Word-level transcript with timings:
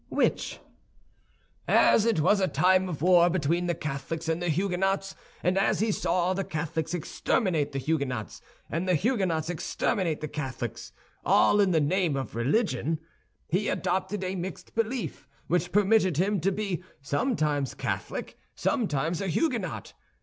"Which?" 0.09 0.57
"As 1.67 2.05
it 2.07 2.21
was 2.21 2.39
a 2.39 2.47
time 2.47 2.89
of 2.89 3.03
war 3.03 3.29
between 3.29 3.67
the 3.67 3.75
Catholics 3.75 4.27
and 4.27 4.41
the 4.41 4.49
Huguenots, 4.49 5.13
and 5.43 5.59
as 5.59 5.79
he 5.79 5.91
saw 5.91 6.33
the 6.33 6.43
Catholics 6.43 6.95
exterminate 6.95 7.71
the 7.71 7.77
Huguenots 7.77 8.41
and 8.67 8.87
the 8.87 8.95
Huguenots 8.95 9.47
exterminate 9.51 10.19
the 10.19 10.27
Catholics—all 10.27 11.59
in 11.61 11.69
the 11.69 11.79
name 11.79 12.15
of 12.17 12.33
religion—he 12.35 13.69
adopted 13.69 14.23
a 14.23 14.33
mixed 14.33 14.73
belief 14.73 15.27
which 15.45 15.71
permitted 15.71 16.17
him 16.17 16.39
to 16.39 16.51
be 16.51 16.81
sometimes 17.03 17.75
Catholic, 17.75 18.39
sometimes 18.55 19.21
a 19.21 19.27
Huguenot. 19.27 19.93